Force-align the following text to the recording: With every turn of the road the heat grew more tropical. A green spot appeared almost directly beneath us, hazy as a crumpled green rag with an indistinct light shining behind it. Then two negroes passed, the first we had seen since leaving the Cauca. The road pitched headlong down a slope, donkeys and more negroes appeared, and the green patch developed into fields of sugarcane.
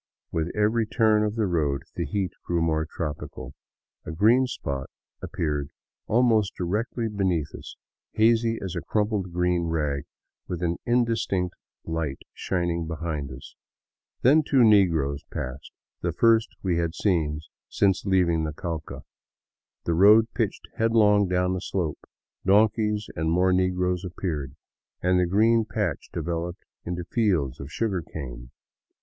With 0.31 0.49
every 0.55 0.87
turn 0.87 1.23
of 1.23 1.35
the 1.35 1.45
road 1.45 1.83
the 1.95 2.07
heat 2.07 2.31
grew 2.43 2.59
more 2.59 2.87
tropical. 2.89 3.53
A 4.03 4.11
green 4.11 4.47
spot 4.47 4.89
appeared 5.21 5.69
almost 6.07 6.55
directly 6.55 7.07
beneath 7.07 7.53
us, 7.53 7.75
hazy 8.13 8.57
as 8.63 8.75
a 8.75 8.81
crumpled 8.81 9.31
green 9.31 9.65
rag 9.65 10.05
with 10.47 10.63
an 10.63 10.77
indistinct 10.87 11.53
light 11.83 12.17
shining 12.33 12.87
behind 12.87 13.29
it. 13.29 13.45
Then 14.23 14.41
two 14.41 14.63
negroes 14.63 15.23
passed, 15.31 15.71
the 16.01 16.11
first 16.11 16.49
we 16.63 16.77
had 16.77 16.95
seen 16.95 17.41
since 17.69 18.03
leaving 18.03 18.43
the 18.43 18.53
Cauca. 18.53 19.03
The 19.85 19.93
road 19.93 20.29
pitched 20.33 20.67
headlong 20.77 21.27
down 21.27 21.55
a 21.55 21.61
slope, 21.61 21.99
donkeys 22.43 23.07
and 23.15 23.29
more 23.29 23.53
negroes 23.53 24.03
appeared, 24.03 24.55
and 25.03 25.19
the 25.19 25.27
green 25.27 25.63
patch 25.63 26.09
developed 26.11 26.63
into 26.85 27.03
fields 27.03 27.59
of 27.59 27.71
sugarcane. 27.71 28.49